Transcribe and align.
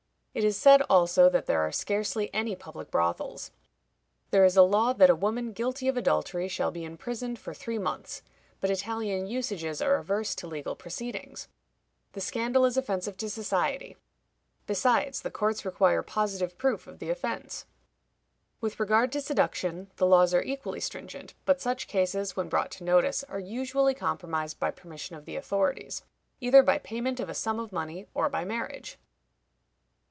It 0.33 0.45
is 0.45 0.55
said, 0.57 0.81
also, 0.83 1.27
that 1.29 1.45
there 1.45 1.59
are 1.59 1.73
scarcely 1.73 2.33
any 2.33 2.55
public 2.55 2.89
brothels. 2.89 3.51
There 4.29 4.45
is 4.45 4.55
a 4.55 4.61
law 4.61 4.93
that 4.93 5.09
a 5.09 5.13
woman 5.13 5.51
guilty 5.51 5.89
of 5.89 5.97
adultery 5.97 6.47
shall 6.47 6.71
be 6.71 6.85
imprisoned 6.85 7.37
for 7.37 7.53
three 7.53 7.77
months, 7.77 8.21
but 8.61 8.69
Italian 8.69 9.27
usages 9.27 9.81
are 9.81 9.95
averse 9.97 10.33
to 10.35 10.47
legal 10.47 10.73
proceedings; 10.73 11.49
the 12.13 12.21
scandal 12.21 12.63
is 12.63 12.77
offensive 12.77 13.17
to 13.17 13.29
society; 13.29 13.97
besides, 14.67 15.21
the 15.21 15.31
courts 15.31 15.65
require 15.65 16.01
positive 16.01 16.57
proof 16.57 16.87
of 16.87 16.99
the 16.99 17.09
offense. 17.09 17.65
With 18.61 18.79
regard 18.79 19.11
to 19.11 19.19
seduction, 19.21 19.91
the 19.97 20.07
laws 20.07 20.33
are 20.33 20.43
equally 20.43 20.79
stringent; 20.79 21.33
but 21.43 21.59
such 21.59 21.89
cases, 21.89 22.37
when 22.37 22.47
brought 22.47 22.71
to 22.71 22.85
notice, 22.85 23.25
are 23.25 23.37
usually 23.37 23.93
compromised 23.93 24.59
by 24.61 24.71
permission 24.71 25.17
of 25.17 25.25
the 25.25 25.35
authorities, 25.35 26.03
either 26.39 26.63
by 26.63 26.77
payment 26.77 27.19
of 27.19 27.27
a 27.27 27.33
sum 27.33 27.59
of 27.59 27.73
money, 27.73 28.07
or 28.13 28.29
by 28.29 28.45
marriage. 28.45 28.97